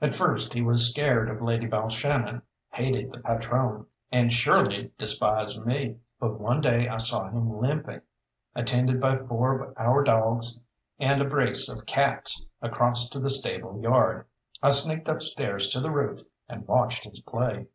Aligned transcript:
At 0.00 0.12
first 0.12 0.54
he 0.54 0.60
was 0.60 0.90
scared 0.90 1.30
of 1.30 1.40
Lady 1.40 1.68
Balshannon, 1.68 2.42
hated 2.72 3.12
the 3.12 3.18
patrone, 3.20 3.86
and 4.10 4.32
surely 4.32 4.90
despised 4.98 5.64
me; 5.64 5.98
but 6.18 6.40
one 6.40 6.60
day 6.60 6.88
I 6.88 6.98
saw 6.98 7.28
him 7.30 7.60
limping, 7.60 8.00
attended 8.56 9.00
by 9.00 9.14
four 9.16 9.56
of 9.62 9.74
our 9.78 10.02
dogs 10.02 10.60
and 10.98 11.22
a 11.22 11.24
brace 11.24 11.68
of 11.68 11.86
cats, 11.86 12.44
across 12.60 13.08
to 13.10 13.20
the 13.20 13.30
stable 13.30 13.80
yard. 13.80 14.26
I 14.60 14.70
sneaked 14.70 15.06
upstairs 15.06 15.70
to 15.70 15.78
the 15.80 15.92
roof 15.92 16.22
and 16.48 16.66
watched 16.66 17.04
his 17.04 17.20
play. 17.20 17.68